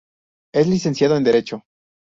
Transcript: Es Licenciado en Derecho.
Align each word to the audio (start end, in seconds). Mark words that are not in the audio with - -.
Es 0.51 0.65
Licenciado 0.65 1.15
en 1.15 1.23
Derecho. 1.23 1.61